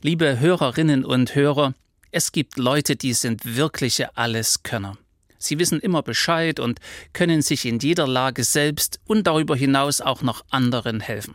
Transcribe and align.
Liebe 0.00 0.38
Hörerinnen 0.38 1.04
und 1.04 1.34
Hörer, 1.34 1.74
es 2.12 2.30
gibt 2.30 2.56
Leute, 2.56 2.94
die 2.94 3.14
sind 3.14 3.56
wirkliche 3.56 4.16
Alleskönner. 4.16 4.96
Sie 5.38 5.58
wissen 5.58 5.80
immer 5.80 6.04
Bescheid 6.04 6.60
und 6.60 6.78
können 7.12 7.42
sich 7.42 7.64
in 7.64 7.80
jeder 7.80 8.06
Lage 8.06 8.44
selbst 8.44 9.00
und 9.06 9.26
darüber 9.26 9.56
hinaus 9.56 10.00
auch 10.00 10.22
noch 10.22 10.44
anderen 10.50 11.00
helfen. 11.00 11.34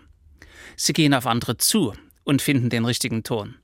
Sie 0.77 0.93
gehen 0.93 1.13
auf 1.13 1.27
andere 1.27 1.57
zu 1.57 1.93
und 2.23 2.41
finden 2.41 2.69
den 2.69 2.85
richtigen 2.85 3.23
Ton. 3.23 3.55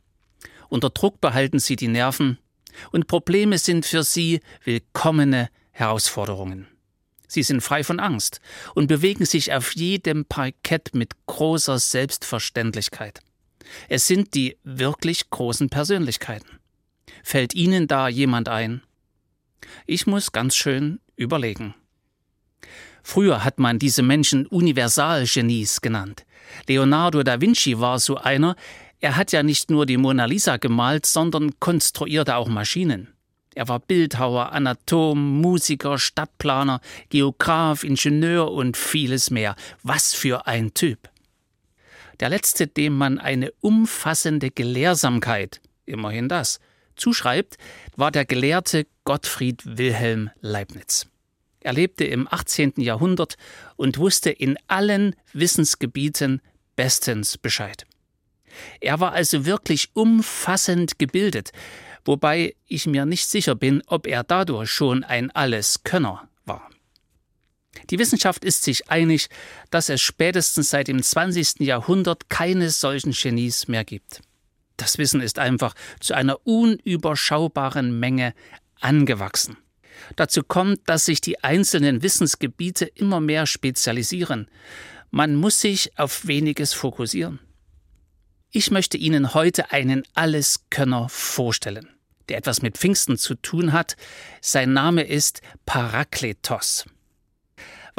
Unter 0.68 0.90
Druck 0.90 1.22
behalten 1.22 1.60
sie 1.60 1.78
die 1.78 1.88
Nerven 1.88 2.38
und 2.92 3.08
Probleme 3.08 3.58
sind 3.58 3.86
für 3.86 4.04
sie 4.04 4.42
willkommene 4.66 5.48
Herausforderungen. 5.72 6.68
Sie 7.26 7.44
sind 7.44 7.62
frei 7.62 7.86
von 7.86 8.02
Angst 8.02 8.42
und 8.76 8.88
bewegen 8.88 9.24
sich 9.24 9.54
auf 9.54 9.74
jedem 9.76 10.26
Parkett 10.26 10.94
mit 10.94 11.14
großer 11.26 11.80
Selbstverständlichkeit. 11.80 13.22
Es 13.88 14.08
sind 14.08 14.34
die 14.34 14.58
wirklich 14.64 15.30
großen 15.30 15.70
Persönlichkeiten. 15.70 16.60
Fällt 17.24 17.54
Ihnen 17.54 17.88
da 17.88 18.08
jemand 18.08 18.50
ein? 18.50 18.82
Ich 19.86 20.08
muss 20.08 20.32
ganz 20.32 20.56
schön 20.56 21.00
überlegen. 21.16 21.76
Früher 23.04 23.44
hat 23.44 23.60
man 23.60 23.80
diese 23.80 24.04
Menschen 24.04 24.46
Universalgenies 24.48 25.82
genannt. 25.82 26.26
Leonardo 26.68 27.24
da 27.24 27.42
Vinci 27.42 27.80
war 27.80 28.00
so 28.00 28.18
einer, 28.18 28.56
er 29.00 29.16
hat 29.16 29.32
ja 29.32 29.44
nicht 29.44 29.72
nur 29.72 29.86
die 29.86 29.98
Mona 29.98 30.26
Lisa 30.26 30.58
gemalt, 30.58 31.06
sondern 31.06 31.60
konstruierte 31.60 32.36
auch 32.36 32.50
Maschinen. 32.50 33.14
Er 33.56 33.68
war 33.68 33.80
Bildhauer, 33.80 34.52
Anatom, 34.52 35.42
Musiker, 35.42 35.98
Stadtplaner, 35.98 36.82
Geograf, 37.10 37.84
Ingenieur 37.84 38.52
und 38.52 38.78
vieles 38.78 39.32
mehr. 39.32 39.56
Was 39.84 40.14
für 40.14 40.48
ein 40.48 40.74
Typ. 40.74 41.10
Der 42.20 42.30
letzte, 42.30 42.68
dem 42.68 42.98
man 42.98 43.18
eine 43.18 43.52
umfassende 43.62 44.52
Gelehrsamkeit, 44.52 45.62
immerhin 45.86 46.28
das, 46.28 46.60
zuschreibt, 46.96 47.58
war 47.96 48.12
der 48.12 48.26
Gelehrte 48.26 48.86
Gottfried 49.06 49.78
Wilhelm 49.78 50.30
Leibniz. 50.42 51.08
Er 51.62 51.74
lebte 51.74 52.06
im 52.06 52.28
18. 52.30 52.74
Jahrhundert 52.78 53.36
und 53.76 53.98
wusste 53.98 54.30
in 54.30 54.58
allen 54.68 55.16
Wissensgebieten 55.34 56.42
bestens 56.76 57.38
Bescheid. 57.38 57.86
Er 58.80 59.00
war 59.00 59.12
also 59.14 59.46
wirklich 59.46 59.90
umfassend 59.94 61.00
gebildet, 61.00 61.52
wobei 62.06 62.56
ich 62.68 62.88
mir 62.88 63.06
nicht 63.06 63.28
sicher 63.28 63.56
bin, 63.56 63.84
ob 63.88 64.08
er 64.08 64.24
dadurch 64.24 64.72
schon 64.72 65.04
ein 65.04 65.32
Alleskönner. 65.32 66.29
Die 67.90 68.00
Wissenschaft 68.00 68.44
ist 68.44 68.64
sich 68.64 68.90
einig, 68.90 69.30
dass 69.70 69.90
es 69.90 70.02
spätestens 70.02 70.70
seit 70.70 70.88
dem 70.88 71.02
20. 71.02 71.60
Jahrhundert 71.60 72.30
keine 72.30 72.70
solchen 72.70 73.12
Genies 73.12 73.68
mehr 73.68 73.86
gibt. 73.86 74.22
Das 74.78 74.98
Wissen 74.98 75.22
ist 75.22 75.40
einfach 75.40 75.76
zu 76.00 76.14
einer 76.14 76.46
unüberschaubaren 76.46 78.00
Menge 78.00 78.34
angewachsen. 78.80 79.58
Dazu 80.16 80.44
kommt, 80.44 80.88
dass 80.88 81.06
sich 81.06 81.20
die 81.20 81.44
einzelnen 81.44 82.02
Wissensgebiete 82.02 82.86
immer 82.86 83.20
mehr 83.20 83.46
spezialisieren. 83.46 84.50
Man 85.12 85.36
muss 85.36 85.60
sich 85.60 85.98
auf 85.98 86.28
weniges 86.28 86.74
fokussieren. 86.74 87.40
Ich 88.52 88.72
möchte 88.72 88.98
Ihnen 88.98 89.34
heute 89.34 89.72
einen 89.72 90.04
Alleskönner 90.16 91.10
vorstellen, 91.10 91.90
der 92.30 92.38
etwas 92.38 92.62
mit 92.62 92.78
Pfingsten 92.78 93.18
zu 93.18 93.36
tun 93.36 93.74
hat. 93.74 93.96
Sein 94.42 94.74
Name 94.74 95.04
ist 95.04 95.42
Parakletos. 95.66 96.86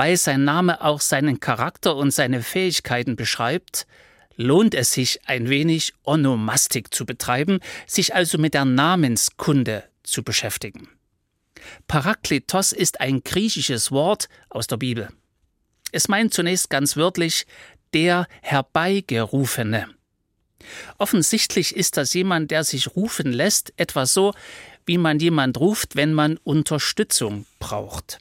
Weil 0.01 0.17
sein 0.17 0.45
Name 0.45 0.81
auch 0.81 1.03
seinen 1.03 1.41
Charakter 1.41 1.95
und 1.95 2.11
seine 2.11 2.43
Fähigkeiten 2.43 3.17
beschreibt, 3.17 3.87
lohnt 4.35 4.75
es 4.75 4.95
sich 4.95 5.21
ein 5.29 5.51
wenig 5.51 5.93
Onomastik 6.05 6.95
zu 6.95 7.05
betreiben, 7.05 7.61
sich 7.87 8.15
also 8.15 8.39
mit 8.39 8.55
der 8.55 8.65
Namenskunde 8.65 9.85
zu 10.03 10.23
beschäftigen. 10.23 10.89
Parakletos 11.87 12.73
ist 12.73 13.03
ein 13.03 13.23
griechisches 13.23 13.93
Wort 13.93 14.31
aus 14.49 14.69
der 14.69 14.79
Bibel. 14.79 15.11
Es 15.93 16.09
meint 16.09 16.33
zunächst 16.33 16.71
ganz 16.71 16.97
wörtlich 16.97 17.45
der 17.93 18.27
Herbeigerufene. 18.41 19.87
Offensichtlich 20.97 21.77
ist 21.77 21.99
das 21.99 22.15
jemand, 22.15 22.51
der 22.51 22.65
sich 22.65 22.97
rufen 22.97 23.35
lässt, 23.35 23.75
etwa 23.77 24.07
so, 24.07 24.33
wie 24.87 24.97
man 24.97 25.19
jemand 25.19 25.61
ruft, 25.61 25.95
wenn 25.95 26.15
man 26.15 26.39
Unterstützung 26.39 27.45
braucht. 27.59 28.19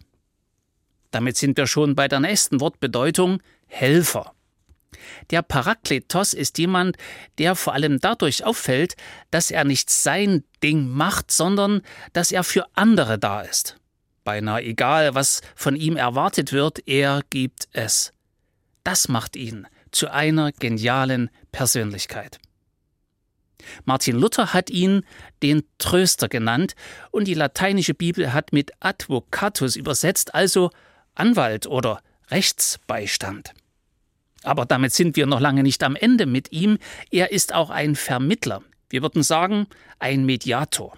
Damit 1.11 1.37
sind 1.37 1.57
wir 1.57 1.67
schon 1.67 1.95
bei 1.95 2.07
der 2.07 2.19
nächsten 2.19 2.59
Wortbedeutung 2.59 3.41
Helfer. 3.67 4.33
Der 5.29 5.41
Parakletos 5.41 6.33
ist 6.33 6.57
jemand, 6.57 6.97
der 7.37 7.55
vor 7.55 7.73
allem 7.73 7.99
dadurch 7.99 8.43
auffällt, 8.43 8.95
dass 9.31 9.51
er 9.51 9.63
nicht 9.63 9.89
sein 9.89 10.43
Ding 10.63 10.87
macht, 10.87 11.31
sondern 11.31 11.81
dass 12.13 12.31
er 12.31 12.43
für 12.43 12.65
andere 12.73 13.19
da 13.19 13.41
ist. 13.41 13.77
Beinahe 14.23 14.63
egal, 14.63 15.15
was 15.15 15.41
von 15.55 15.75
ihm 15.75 15.95
erwartet 15.95 16.51
wird, 16.51 16.87
er 16.87 17.21
gibt 17.29 17.67
es. 17.71 18.13
Das 18.83 19.07
macht 19.07 19.35
ihn 19.35 19.67
zu 19.91 20.11
einer 20.11 20.51
genialen 20.51 21.29
Persönlichkeit. 21.51 22.39
Martin 23.85 24.15
Luther 24.15 24.53
hat 24.53 24.69
ihn 24.69 25.03
den 25.43 25.63
Tröster 25.77 26.29
genannt 26.29 26.75
und 27.11 27.25
die 27.25 27.33
lateinische 27.33 27.93
Bibel 27.93 28.33
hat 28.33 28.53
mit 28.53 28.71
Advocatus 28.79 29.75
übersetzt, 29.75 30.33
also 30.33 30.71
Anwalt 31.19 31.67
oder 31.67 32.01
Rechtsbeistand. 32.29 33.53
Aber 34.43 34.65
damit 34.65 34.93
sind 34.93 35.15
wir 35.15 35.25
noch 35.25 35.39
lange 35.39 35.63
nicht 35.63 35.83
am 35.83 35.95
Ende 35.95 36.25
mit 36.25 36.51
ihm. 36.51 36.77
Er 37.11 37.31
ist 37.31 37.53
auch 37.53 37.69
ein 37.69 37.95
Vermittler. 37.95 38.61
Wir 38.89 39.01
würden 39.01 39.23
sagen, 39.23 39.67
ein 39.99 40.25
Mediator. 40.25 40.95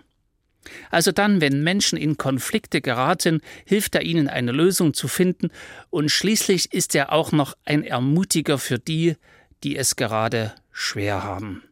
Also 0.92 1.12
dann, 1.12 1.42
wenn 1.42 1.64
Menschen 1.64 1.98
in 1.98 2.18
Konflikte 2.18 2.82
geraten, 2.82 3.42
hilft 3.66 3.96
er 3.96 4.04
ihnen 4.04 4.28
eine 4.28 4.52
Lösung 4.52 4.94
zu 4.94 5.08
finden 5.08 5.50
und 5.90 6.10
schließlich 6.10 6.72
ist 6.72 6.94
er 6.94 7.12
auch 7.12 7.32
noch 7.32 7.58
ein 7.66 7.84
Ermutiger 7.84 8.60
für 8.60 8.78
die, 8.78 9.16
die 9.64 9.76
es 9.76 9.96
gerade 9.96 10.54
schwer 10.72 11.24
haben. 11.24 11.64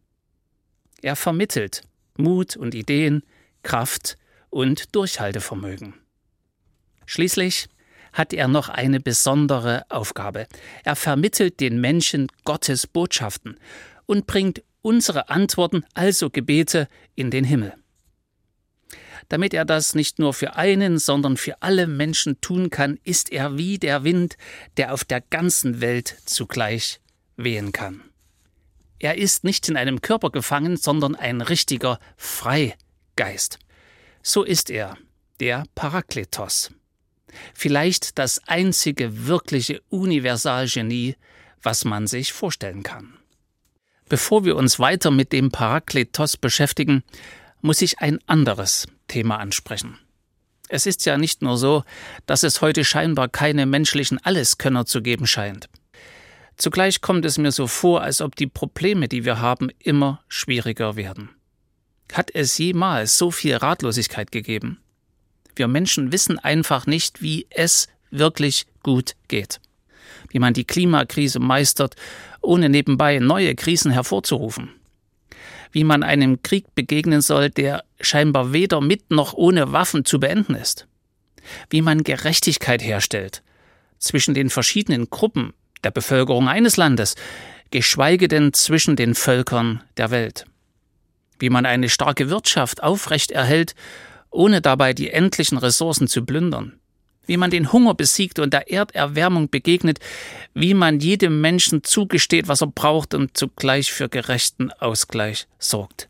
Er 1.02 1.16
vermittelt 1.16 1.84
Mut 2.18 2.58
und 2.58 2.74
Ideen, 2.74 3.24
Kraft 3.62 4.18
und 4.50 4.96
Durchhaltevermögen. 4.96 5.94
Schließlich 7.06 7.70
hat 8.14 8.34
er 8.34 8.48
noch 8.48 8.70
eine 8.70 9.00
besondere 9.00 9.86
Aufgabe. 9.90 10.48
Er 10.84 10.96
vermittelt 10.96 11.60
den 11.60 11.80
Menschen 11.82 12.28
Gottes 12.46 12.88
Botschaften 12.88 13.60
und 14.06 14.28
bringt 14.28 14.64
unsere 14.82 15.30
Antworten, 15.30 15.86
also 15.94 16.30
Gebete, 16.30 16.88
in 17.16 17.32
den 17.32 17.44
Himmel. 17.44 17.74
Damit 19.28 19.54
er 19.54 19.66
das 19.66 19.94
nicht 19.94 20.18
nur 20.18 20.34
für 20.34 20.56
einen, 20.56 20.98
sondern 20.98 21.38
für 21.38 21.62
alle 21.62 21.86
Menschen 21.86 22.42
tun 22.42 22.72
kann, 22.72 22.98
ist 23.04 23.32
er 23.32 23.58
wie 23.58 23.78
der 23.78 24.04
Wind, 24.04 24.38
der 24.78 24.94
auf 24.94 25.06
der 25.06 25.22
ganzen 25.22 25.82
Welt 25.82 26.16
zugleich 26.26 27.00
wehen 27.38 27.72
kann. 27.72 28.02
Er 28.98 29.18
ist 29.18 29.44
nicht 29.44 29.70
in 29.70 29.78
einem 29.78 30.02
Körper 30.02 30.32
gefangen, 30.32 30.76
sondern 30.76 31.16
ein 31.16 31.42
richtiger 31.42 32.00
Freigeist. 32.18 33.60
So 34.24 34.44
ist 34.44 34.70
er, 34.70 34.98
der 35.40 35.64
Parakletos. 35.76 36.72
Vielleicht 37.54 38.18
das 38.18 38.42
einzige 38.48 39.28
wirkliche 39.28 39.82
Universalgenie, 39.90 41.16
was 41.62 41.86
man 41.86 42.08
sich 42.08 42.34
vorstellen 42.34 42.84
kann. 42.84 43.14
Bevor 44.08 44.44
wir 44.44 44.56
uns 44.56 44.80
weiter 44.80 45.12
mit 45.12 45.32
dem 45.32 45.52
Parakletos 45.52 46.38
beschäftigen, 46.38 47.04
muss 47.62 47.82
ich 47.82 48.00
ein 48.00 48.20
anderes 48.26 48.88
Thema 49.08 49.38
ansprechen. 49.38 49.98
Es 50.68 50.86
ist 50.86 51.06
ja 51.06 51.18
nicht 51.18 51.42
nur 51.42 51.58
so, 51.58 51.84
dass 52.26 52.44
es 52.44 52.62
heute 52.62 52.86
scheinbar 52.86 53.28
keine 53.28 53.66
menschlichen 53.66 54.24
Alleskönner 54.24 54.86
zu 54.86 55.02
geben 55.02 55.28
scheint. 55.28 55.68
Zugleich 56.58 57.02
kommt 57.02 57.26
es 57.26 57.38
mir 57.38 57.52
so 57.52 57.68
vor, 57.68 58.02
als 58.02 58.22
ob 58.22 58.36
die 58.36 58.48
Probleme, 58.48 59.08
die 59.08 59.26
wir 59.26 59.40
haben, 59.40 59.70
immer 59.80 60.24
schwieriger 60.28 60.96
werden. 60.96 61.30
Hat 62.12 62.32
es 62.34 62.58
jemals 62.58 63.18
so 63.18 63.32
viel 63.32 63.56
Ratlosigkeit 63.56 64.32
gegeben? 64.32 64.80
Wir 65.56 65.68
Menschen 65.68 66.12
wissen 66.12 66.40
einfach 66.40 66.86
nicht, 66.86 67.22
wie 67.22 67.48
es 67.50 67.88
wirklich 68.12 68.66
gut 68.84 69.16
geht. 69.28 69.60
Wie 70.30 70.40
man 70.40 70.54
die 70.54 70.66
Klimakrise 70.66 71.40
meistert, 71.40 71.96
ohne 72.42 72.70
nebenbei 72.70 73.20
neue 73.20 73.56
Krisen 73.56 73.92
hervorzurufen. 73.92 74.70
Wie 75.72 75.84
man 75.84 76.04
einem 76.04 76.42
Krieg 76.42 76.74
begegnen 76.76 77.22
soll, 77.22 77.50
der 77.50 77.84
scheinbar 78.02 78.54
weder 78.54 78.82
mit 78.82 79.12
noch 79.12 79.34
ohne 79.34 79.72
Waffen 79.72 80.06
zu 80.06 80.20
beenden 80.20 80.56
ist. 80.56 80.88
Wie 81.70 81.82
man 81.82 82.04
Gerechtigkeit 82.04 82.82
herstellt 82.82 83.44
zwischen 84.00 84.34
den 84.34 84.50
verschiedenen 84.50 85.10
Gruppen 85.10 85.54
der 85.84 85.92
Bevölkerung 85.92 86.48
eines 86.48 86.78
Landes, 86.78 87.16
geschweige 87.72 88.28
denn 88.28 88.54
zwischen 88.54 88.96
den 88.96 89.14
Völkern 89.14 89.84
der 89.98 90.10
Welt. 90.10 90.46
Wie 91.38 91.50
man 91.50 91.66
eine 91.66 91.90
starke 91.90 92.30
Wirtschaft 92.30 92.82
aufrecht 92.82 93.32
erhält 93.32 93.76
ohne 94.32 94.62
dabei 94.62 94.94
die 94.94 95.10
endlichen 95.10 95.58
Ressourcen 95.58 96.08
zu 96.08 96.26
plündern. 96.26 96.80
wie 97.30 97.38
man 97.38 97.52
den 97.52 97.72
Hunger 97.72 97.94
besiegt 97.94 98.40
und 98.40 98.54
der 98.54 98.72
Erderwärmung 98.72 99.52
begegnet, 99.52 100.00
wie 100.56 100.74
man 100.74 101.00
jedem 101.00 101.42
Menschen 101.42 101.84
zugesteht, 101.84 102.48
was 102.48 102.62
er 102.62 102.68
braucht 102.68 103.14
und 103.14 103.38
zugleich 103.38 103.92
für 103.94 104.10
gerechten 104.10 104.72
Ausgleich 104.72 105.48
sorgt. 105.60 106.10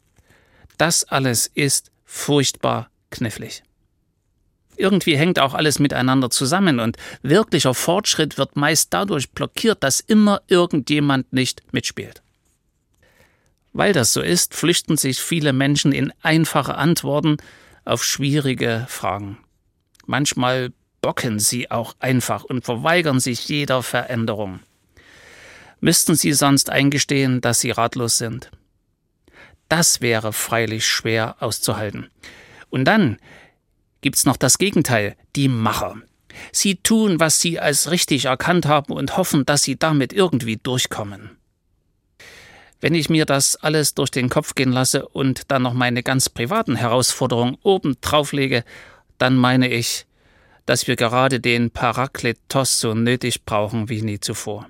Das 0.78 1.04
alles 1.04 1.52
ist 1.54 1.92
furchtbar 2.06 2.90
knifflig. 3.12 3.64
Irgendwie 4.78 5.18
hängt 5.18 5.40
auch 5.40 5.54
alles 5.56 5.78
miteinander 5.80 6.30
zusammen 6.30 6.80
und 6.80 6.96
wirklicher 7.22 7.74
Fortschritt 7.74 8.38
wird 8.38 8.56
meist 8.56 8.94
dadurch 8.94 9.30
blockiert, 9.32 9.84
dass 9.84 10.00
immer 10.00 10.42
irgendjemand 10.48 11.34
nicht 11.34 11.74
mitspielt. 11.74 12.22
Weil 13.74 13.92
das 13.92 14.14
so 14.14 14.22
ist, 14.22 14.54
flüchten 14.56 14.96
sich 14.96 15.20
viele 15.20 15.52
Menschen 15.52 15.92
in 15.92 16.14
einfache 16.22 16.76
Antworten 16.76 17.36
auf 17.90 18.04
schwierige 18.04 18.86
Fragen. 18.88 19.38
Manchmal 20.06 20.72
bocken 21.02 21.40
sie 21.40 21.72
auch 21.72 21.96
einfach 22.00 22.44
und 22.44 22.64
verweigern 22.64 23.20
sich 23.20 23.48
jeder 23.48 23.84
Veränderung. 23.84 24.60
Müssten 25.82 26.16
sie 26.16 26.34
sonst 26.34 26.70
eingestehen, 26.70 27.42
dass 27.42 27.62
sie 27.62 27.72
ratlos 27.72 28.18
sind? 28.18 28.52
Das 29.70 30.02
wäre 30.02 30.34
freilich 30.34 30.86
schwer 30.86 31.38
auszuhalten. 31.40 32.10
Und 32.70 32.86
dann 32.86 33.18
gibt's 34.02 34.26
noch 34.26 34.38
das 34.38 34.58
Gegenteil, 34.58 35.16
die 35.36 35.48
Macher. 35.48 35.96
Sie 36.52 36.76
tun, 36.76 37.20
was 37.20 37.40
sie 37.40 37.60
als 37.60 37.92
richtig 37.92 38.26
erkannt 38.26 38.66
haben 38.66 38.94
und 38.94 39.18
hoffen, 39.18 39.46
dass 39.46 39.64
sie 39.64 39.78
damit 39.78 40.14
irgendwie 40.14 40.58
durchkommen. 40.58 41.39
Wenn 42.82 42.96
ich 42.96 43.10
mir 43.10 43.26
das 43.26 43.58
alles 43.58 43.94
durch 43.94 44.10
den 44.10 44.30
Kopf 44.30 44.56
gehen 44.56 44.72
lasse 44.72 45.08
und 45.08 45.52
dann 45.52 45.64
noch 45.64 45.74
meine 45.74 46.02
ganz 46.02 46.30
privaten 46.30 46.76
Herausforderungen 46.76 47.58
oben 47.62 47.98
drauflege, 48.00 48.64
dann 49.18 49.36
meine 49.36 49.70
ich, 49.70 50.06
dass 50.66 50.88
wir 50.88 50.96
gerade 50.96 51.40
den 51.40 51.72
Parakletos 51.72 52.80
so 52.80 52.94
nötig 52.94 53.44
brauchen 53.44 53.90
wie 53.90 54.02
nie 54.02 54.20
zuvor. 54.20 54.70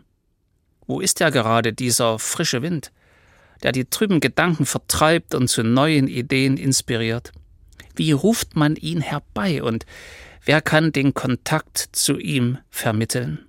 Wo 0.87 1.01
ist 1.01 1.19
ja 1.19 1.29
gerade 1.29 1.71
dieser 1.71 2.17
frische 2.17 2.63
Wind, 2.63 2.91
der 3.61 3.73
die 3.73 3.85
trüben 3.85 4.21
Gedanken 4.21 4.65
vertreibt 4.65 5.35
und 5.35 5.47
zu 5.49 5.61
neuen 5.61 6.07
Ideen 6.07 6.57
inspiriert? 6.57 7.31
Wie 7.95 8.11
ruft 8.11 8.55
man 8.55 8.75
ihn 8.75 9.01
herbei 9.01 9.61
und 9.61 9.85
wer 10.45 10.61
kann 10.61 10.91
den 10.91 11.13
Kontakt 11.13 11.89
zu 11.91 12.17
ihm 12.17 12.57
vermitteln? 12.71 13.45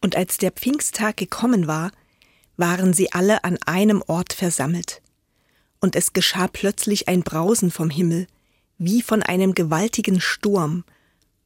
Und 0.00 0.16
als 0.16 0.38
der 0.38 0.52
Pfingsttag 0.52 1.16
gekommen 1.16 1.66
war, 1.66 1.90
waren 2.56 2.92
sie 2.92 3.12
alle 3.12 3.44
an 3.44 3.58
einem 3.66 4.02
Ort 4.06 4.32
versammelt. 4.32 5.02
Und 5.80 5.96
es 5.96 6.12
geschah 6.12 6.48
plötzlich 6.48 7.08
ein 7.08 7.22
Brausen 7.22 7.70
vom 7.70 7.90
Himmel, 7.90 8.26
wie 8.78 9.02
von 9.02 9.22
einem 9.22 9.54
gewaltigen 9.54 10.20
Sturm, 10.20 10.84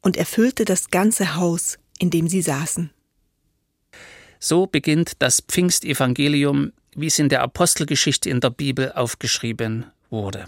und 0.03 0.17
erfüllte 0.17 0.65
das 0.65 0.91
ganze 0.91 1.37
Haus, 1.37 1.79
in 1.99 2.11
dem 2.11 2.29
sie 2.29 2.43
saßen. 2.43 2.91
So 4.39 4.67
beginnt 4.67 5.13
das 5.19 5.43
Pfingstevangelium, 5.43 6.73
wie 6.95 7.07
es 7.07 7.19
in 7.19 7.29
der 7.29 7.43
Apostelgeschichte 7.43 8.31
in 8.31 8.41
der 8.41 8.51
Bibel 8.51 8.93
aufgeschrieben 8.93 9.87
wurde. 10.09 10.47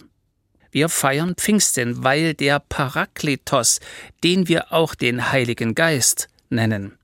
Wir 0.70 0.88
feiern 0.88 1.34
Pfingsten, 1.34 2.02
weil 2.02 2.32
der 2.32 2.58
Parakletos, 2.58 3.80
den 4.24 4.48
wir 4.48 4.72
auch 4.72 4.94
den 4.94 5.30
Heiligen 5.30 5.74
Geist 5.74 6.28
nennen, 6.48 6.96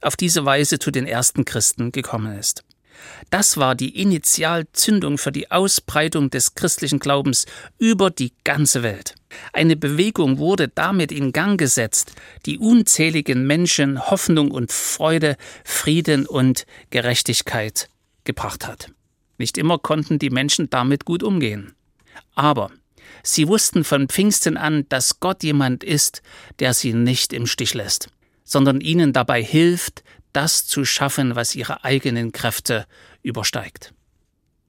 auf 0.00 0.16
diese 0.16 0.44
Weise 0.44 0.80
zu 0.80 0.90
den 0.90 1.06
ersten 1.06 1.44
Christen 1.44 1.92
gekommen 1.92 2.36
ist. 2.36 2.64
Das 3.30 3.56
war 3.56 3.74
die 3.74 4.00
Initialzündung 4.00 5.18
für 5.18 5.32
die 5.32 5.50
Ausbreitung 5.50 6.30
des 6.30 6.54
christlichen 6.54 6.98
Glaubens 6.98 7.46
über 7.78 8.10
die 8.10 8.32
ganze 8.44 8.82
Welt. 8.82 9.14
Eine 9.52 9.76
Bewegung 9.76 10.38
wurde 10.38 10.68
damit 10.68 11.12
in 11.12 11.32
Gang 11.32 11.58
gesetzt, 11.58 12.12
die 12.44 12.58
unzähligen 12.58 13.46
Menschen 13.46 14.10
Hoffnung 14.10 14.50
und 14.50 14.72
Freude, 14.72 15.36
Frieden 15.64 16.26
und 16.26 16.66
Gerechtigkeit 16.90 17.88
gebracht 18.24 18.66
hat. 18.66 18.90
Nicht 19.38 19.58
immer 19.58 19.78
konnten 19.78 20.18
die 20.18 20.30
Menschen 20.30 20.70
damit 20.70 21.04
gut 21.04 21.22
umgehen. 21.22 21.74
Aber 22.34 22.70
sie 23.22 23.48
wussten 23.48 23.84
von 23.84 24.08
Pfingsten 24.08 24.56
an, 24.56 24.86
dass 24.88 25.20
Gott 25.20 25.42
jemand 25.42 25.82
ist, 25.84 26.22
der 26.58 26.74
sie 26.74 26.92
nicht 26.92 27.32
im 27.32 27.46
Stich 27.46 27.74
lässt, 27.74 28.08
sondern 28.44 28.80
ihnen 28.80 29.12
dabei 29.12 29.42
hilft, 29.42 30.04
das 30.32 30.66
zu 30.66 30.84
schaffen, 30.84 31.36
was 31.36 31.54
ihre 31.54 31.84
eigenen 31.84 32.32
Kräfte 32.32 32.86
übersteigt. 33.22 33.92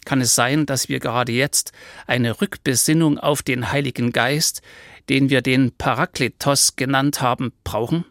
Kann 0.06 0.22
es 0.22 0.36
sein, 0.36 0.66
dass 0.66 0.90
wir 0.90 1.00
gerade 1.00 1.32
jetzt 1.32 1.72
eine 2.08 2.42
Rückbesinnung 2.42 3.18
auf 3.20 3.42
den 3.42 3.72
Heiligen 3.72 4.12
Geist, 4.12 4.62
den 5.10 5.30
wir 5.30 5.42
den 5.42 5.72
Parakletos 5.72 6.76
genannt 6.76 7.22
haben, 7.22 7.54
brauchen? 7.64 8.06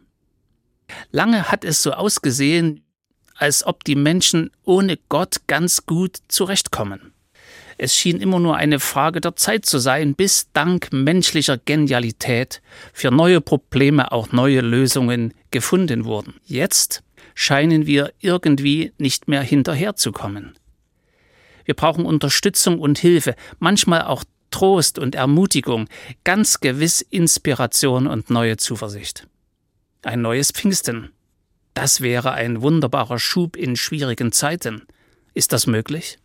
Lange 1.11 1.51
hat 1.51 1.65
es 1.65 1.83
so 1.83 1.93
ausgesehen, 1.93 2.85
als 3.35 3.65
ob 3.65 3.85
die 3.85 3.97
Menschen 3.97 4.51
ohne 4.65 4.99
Gott 5.09 5.43
ganz 5.47 5.87
gut 5.87 6.19
zurechtkommen. 6.29 7.13
Es 7.79 7.97
schien 7.97 8.21
immer 8.21 8.39
nur 8.39 8.57
eine 8.57 8.79
Frage 8.79 9.21
der 9.21 9.35
Zeit 9.37 9.67
zu 9.67 9.79
sein, 9.79 10.15
bis 10.15 10.53
dank 10.53 10.93
menschlicher 10.93 11.59
Genialität 11.59 12.63
für 12.93 13.11
neue 13.11 13.41
Probleme 13.41 14.13
auch 14.13 14.31
neue 14.31 14.61
Lösungen 14.61 15.35
gefunden 15.51 16.05
wurden. 16.05 16.35
Jetzt 16.45 17.03
scheinen 17.35 17.87
wir 17.87 18.13
irgendwie 18.21 18.93
nicht 18.99 19.29
mehr 19.29 19.43
hinterherzukommen. 19.43 20.55
Wir 21.65 21.75
brauchen 21.75 22.05
Unterstützung 22.05 22.79
und 22.79 22.99
Hilfe, 22.99 23.35
manchmal 23.59 24.03
auch 24.03 24.25
Trost 24.51 24.99
und 24.99 25.15
Ermutigung, 25.15 25.89
ganz 26.25 26.61
gewiss 26.61 27.01
Inspiration 27.01 28.07
und 28.07 28.31
neue 28.31 28.57
Zuversicht. 28.57 29.27
Ein 30.03 30.23
neues 30.23 30.51
Pfingsten. 30.51 31.11
Das 31.75 32.01
wäre 32.01 32.33
ein 32.33 32.61
wunderbarer 32.61 33.19
Schub 33.19 33.57
in 33.57 33.77
schwierigen 33.77 34.33
Zeiten. 34.33 34.83
Ist 35.33 35.53
das 35.53 35.67
möglich? 35.67 36.19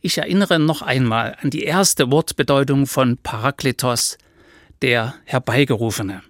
Ich 0.00 0.18
erinnere 0.18 0.58
noch 0.58 0.82
einmal 0.82 1.36
an 1.40 1.50
die 1.50 1.64
erste 1.64 2.10
Wortbedeutung 2.10 2.86
von 2.86 3.16
Parakletos, 3.18 4.18
der 4.82 5.14
Herbeigerufene. 5.24 6.22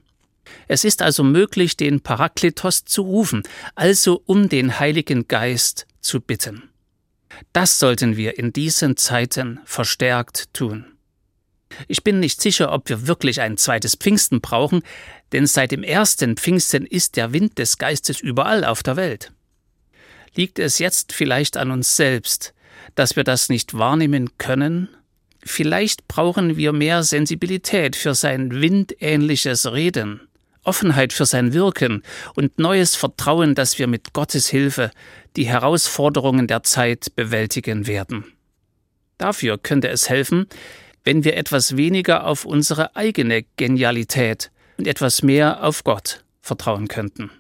Es 0.69 0.85
ist 0.85 1.03
also 1.03 1.23
möglich, 1.25 1.77
den 1.77 2.01
Parakletos 2.01 2.85
zu 2.85 3.03
rufen, 3.03 3.43
also 3.75 4.23
um 4.27 4.49
den 4.49 4.79
Heiligen 4.79 5.29
Geist 5.29 5.87
zu 6.01 6.21
bitten. 6.21 6.71
Das 7.53 7.79
sollten 7.79 8.17
wir 8.17 8.39
in 8.39 8.53
diesen 8.53 8.97
Zeiten 8.97 9.61
verstärkt 9.65 10.53
tun. 10.55 10.87
Ich 11.89 12.05
bin 12.05 12.21
nicht 12.21 12.41
sicher, 12.41 12.73
ob 12.73 12.89
wir 12.89 13.07
wirklich 13.07 13.41
ein 13.41 13.57
zweites 13.57 13.97
Pfingsten 13.97 14.41
brauchen, 14.41 14.83
denn 15.33 15.47
seit 15.47 15.73
dem 15.73 15.83
ersten 15.83 16.37
Pfingsten 16.37 16.87
ist 16.87 17.17
der 17.17 17.33
Wind 17.33 17.59
des 17.59 17.79
Geistes 17.79 18.21
überall 18.21 18.65
auf 18.65 18.83
der 18.83 18.97
Welt. 18.97 19.33
Liegt 20.35 20.59
es 20.59 20.79
jetzt 20.79 21.13
vielleicht 21.13 21.57
an 21.57 21.71
uns 21.71 21.97
selbst, 21.97 22.55
dass 22.95 23.17
wir 23.17 23.25
das 23.25 23.49
nicht 23.49 23.75
wahrnehmen 23.75 24.31
können? 24.39 24.89
Vielleicht 25.43 26.09
brauchen 26.09 26.57
wir 26.57 26.73
mehr 26.73 27.03
Sensibilität 27.03 27.97
für 27.97 28.15
sein 28.15 28.51
windähnliches 28.61 29.71
Reden. 29.73 30.21
Offenheit 30.65 31.13
für 31.13 31.27
sein 31.27 31.53
Wirken 31.53 32.03
und 32.35 32.59
neues 32.59 32.97
Vertrauen, 32.97 33.55
dass 33.55 33.79
wir 33.79 33.87
mit 33.87 34.13
Gottes 34.13 34.49
Hilfe 34.49 34.91
die 35.37 35.47
Herausforderungen 35.47 36.47
der 36.47 36.63
Zeit 36.63 37.15
bewältigen 37.17 37.87
werden. 37.87 38.25
Dafür 39.19 39.59
könnte 39.59 39.89
es 39.89 40.09
helfen, 40.09 40.47
wenn 41.05 41.25
wir 41.25 41.37
etwas 41.37 41.77
weniger 41.77 42.27
auf 42.27 42.45
unsere 42.45 42.97
eigene 42.97 43.45
Genialität 43.57 44.51
und 44.79 44.89
etwas 44.89 45.23
mehr 45.23 45.63
auf 45.63 45.85
Gott 45.85 46.25
vertrauen 46.41 46.89
könnten. 46.89 47.31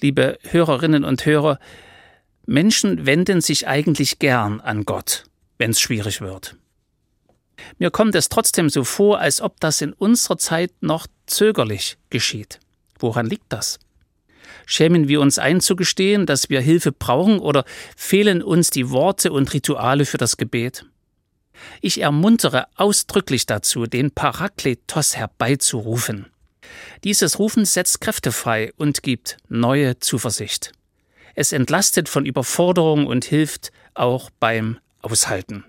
Liebe 0.00 0.38
Hörerinnen 0.50 1.04
und 1.04 1.26
Hörer, 1.26 1.58
Menschen 2.46 3.06
wenden 3.06 3.40
sich 3.40 3.68
eigentlich 3.68 4.18
gern 4.18 4.60
an 4.60 4.84
Gott, 4.84 5.24
wenn 5.58 5.70
es 5.70 5.80
schwierig 5.80 6.20
wird. 6.20 6.56
Mir 7.78 7.90
kommt 7.90 8.14
es 8.14 8.28
trotzdem 8.28 8.68
so 8.68 8.84
vor, 8.84 9.18
als 9.18 9.40
ob 9.40 9.60
das 9.60 9.80
in 9.80 9.92
unserer 9.92 10.38
Zeit 10.38 10.72
noch 10.80 11.06
zögerlich 11.26 11.98
geschieht. 12.10 12.60
Woran 12.98 13.26
liegt 13.26 13.52
das? 13.52 13.78
Schämen 14.66 15.08
wir 15.08 15.20
uns 15.20 15.38
einzugestehen, 15.38 16.26
dass 16.26 16.48
wir 16.48 16.60
Hilfe 16.60 16.92
brauchen 16.92 17.38
oder 17.38 17.64
fehlen 17.96 18.42
uns 18.42 18.70
die 18.70 18.90
Worte 18.90 19.32
und 19.32 19.52
Rituale 19.52 20.04
für 20.04 20.18
das 20.18 20.36
Gebet? 20.36 20.86
Ich 21.80 22.00
ermuntere 22.00 22.66
ausdrücklich 22.76 23.46
dazu, 23.46 23.86
den 23.86 24.10
Parakletos 24.10 25.16
herbeizurufen. 25.16 26.26
Dieses 27.04 27.38
Rufen 27.38 27.64
setzt 27.64 28.00
Kräfte 28.00 28.32
frei 28.32 28.72
und 28.76 29.02
gibt 29.02 29.36
neue 29.48 29.98
Zuversicht. 29.98 30.72
Es 31.34 31.52
entlastet 31.52 32.08
von 32.08 32.26
Überforderung 32.26 33.06
und 33.06 33.24
hilft 33.24 33.72
auch 33.94 34.30
beim 34.38 34.78
Aushalten. 35.00 35.64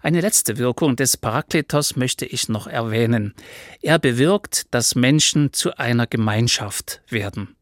Eine 0.00 0.20
letzte 0.20 0.58
Wirkung 0.58 0.96
des 0.96 1.16
Parakletos 1.16 1.96
möchte 1.96 2.24
ich 2.24 2.48
noch 2.48 2.66
erwähnen. 2.66 3.34
Er 3.80 3.98
bewirkt, 3.98 4.72
dass 4.72 4.94
Menschen 4.94 5.52
zu 5.52 5.76
einer 5.76 6.06
Gemeinschaft 6.06 7.02
werden. 7.08 7.56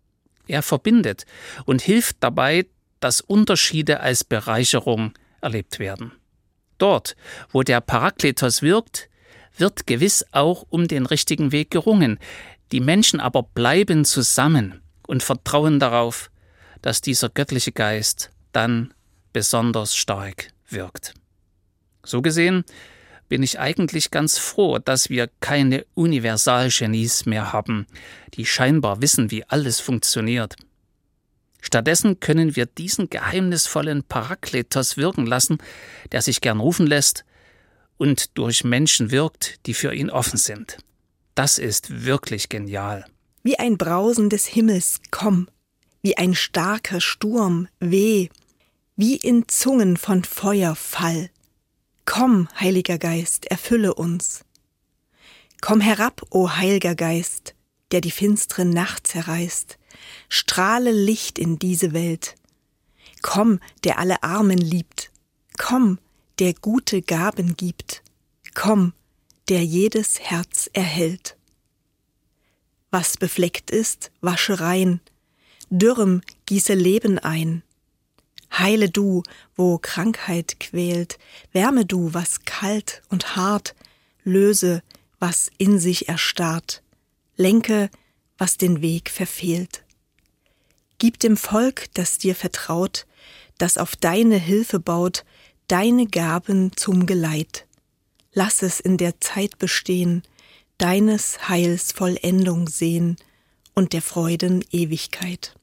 Er 0.46 0.62
verbindet 0.62 1.26
und 1.64 1.82
hilft 1.82 2.16
dabei, 2.20 2.66
dass 2.98 3.20
Unterschiede 3.20 4.00
als 4.00 4.24
Bereicherung 4.24 5.12
erlebt 5.40 5.78
werden. 5.78 6.12
Dort, 6.78 7.14
wo 7.50 7.62
der 7.62 7.80
Parakletos 7.80 8.62
wirkt, 8.62 9.08
wird 9.56 9.86
gewiss 9.86 10.24
auch 10.32 10.66
um 10.70 10.88
den 10.88 11.06
richtigen 11.06 11.52
Weg 11.52 11.70
gerungen. 11.70 12.18
Die 12.72 12.80
Menschen 12.80 13.20
aber 13.20 13.42
bleiben 13.42 14.04
zusammen 14.04 14.80
und 15.06 15.22
vertrauen 15.22 15.78
darauf, 15.78 16.30
dass 16.82 17.00
dieser 17.00 17.28
göttliche 17.28 17.72
Geist 17.72 18.30
dann 18.52 18.94
besonders 19.32 19.94
stark 19.94 20.48
wirkt. 20.68 21.14
So 22.04 22.22
gesehen 22.22 22.64
bin 23.28 23.42
ich 23.42 23.60
eigentlich 23.60 24.10
ganz 24.10 24.38
froh, 24.38 24.78
dass 24.78 25.08
wir 25.08 25.30
keine 25.40 25.86
Universalgenies 25.94 27.26
mehr 27.26 27.52
haben, 27.52 27.86
die 28.34 28.44
scheinbar 28.44 29.00
wissen, 29.00 29.30
wie 29.30 29.44
alles 29.44 29.78
funktioniert. 29.80 30.56
Stattdessen 31.60 32.20
können 32.20 32.56
wir 32.56 32.66
diesen 32.66 33.08
geheimnisvollen 33.08 34.02
Parakletos 34.02 34.96
wirken 34.96 35.26
lassen, 35.26 35.58
der 36.10 36.22
sich 36.22 36.40
gern 36.40 36.58
rufen 36.58 36.86
lässt 36.86 37.24
und 37.98 38.36
durch 38.36 38.64
Menschen 38.64 39.10
wirkt, 39.10 39.64
die 39.66 39.74
für 39.74 39.94
ihn 39.94 40.10
offen 40.10 40.38
sind. 40.38 40.78
Das 41.34 41.58
ist 41.58 42.04
wirklich 42.04 42.48
genial. 42.48 43.04
Wie 43.42 43.58
ein 43.58 43.78
Brausen 43.78 44.28
des 44.28 44.46
Himmels, 44.46 45.00
komm, 45.10 45.48
wie 46.02 46.16
ein 46.16 46.34
starker 46.34 47.00
Sturm, 47.00 47.68
weh, 47.78 48.28
wie 48.96 49.16
in 49.16 49.48
Zungen 49.48 49.96
von 49.96 50.24
Feuer 50.24 50.74
fall. 50.74 51.30
Komm, 52.12 52.48
Heiliger 52.58 52.98
Geist, 52.98 53.46
erfülle 53.46 53.94
uns. 53.94 54.44
Komm 55.60 55.80
herab, 55.80 56.22
o 56.30 56.50
Heiliger 56.50 56.96
Geist, 56.96 57.54
der 57.92 58.00
die 58.00 58.10
finstere 58.10 58.64
Nacht 58.64 59.06
zerreißt, 59.06 59.78
strahle 60.28 60.90
Licht 60.90 61.38
in 61.38 61.60
diese 61.60 61.92
Welt. 61.92 62.34
Komm, 63.22 63.60
der 63.84 64.00
alle 64.00 64.24
Armen 64.24 64.58
liebt, 64.58 65.12
komm, 65.56 66.00
der 66.40 66.52
gute 66.52 67.00
Gaben 67.00 67.56
gibt, 67.56 68.02
komm, 68.54 68.92
der 69.48 69.64
jedes 69.64 70.18
Herz 70.18 70.68
erhält. 70.72 71.36
Was 72.90 73.18
befleckt 73.18 73.70
ist, 73.70 74.10
wasche 74.20 74.58
rein, 74.58 74.98
dürrem 75.68 76.22
gieße 76.46 76.74
Leben 76.74 77.20
ein, 77.20 77.62
Heile 78.52 78.90
du, 78.90 79.22
wo 79.56 79.78
Krankheit 79.78 80.58
quält, 80.60 81.18
wärme 81.52 81.86
du, 81.86 82.12
was 82.14 82.44
kalt 82.44 83.02
und 83.08 83.36
hart, 83.36 83.74
löse, 84.24 84.82
was 85.18 85.50
in 85.58 85.78
sich 85.78 86.08
erstarrt, 86.08 86.82
lenke, 87.36 87.90
was 88.38 88.56
den 88.56 88.80
Weg 88.80 89.10
verfehlt. 89.10 89.84
Gib 90.98 91.18
dem 91.20 91.36
Volk, 91.36 91.86
das 91.94 92.18
dir 92.18 92.34
vertraut, 92.34 93.06
das 93.58 93.78
auf 93.78 93.96
deine 93.96 94.36
Hilfe 94.36 94.80
baut, 94.80 95.24
deine 95.68 96.06
Gaben 96.06 96.72
zum 96.76 97.06
Geleit. 97.06 97.66
Lass 98.32 98.62
es 98.62 98.80
in 98.80 98.96
der 98.96 99.20
Zeit 99.20 99.58
bestehen, 99.58 100.22
deines 100.78 101.48
Heils 101.48 101.92
Vollendung 101.92 102.68
sehen 102.68 103.16
und 103.74 103.92
der 103.92 104.02
Freuden 104.02 104.64
Ewigkeit. 104.70 105.54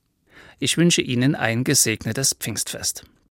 Ich 0.59 0.77
wünsche 0.77 1.01
Ihnen 1.01 1.35
ein 1.35 1.63
gesegnetes 1.63 2.33
Pfingstfest. 2.33 3.03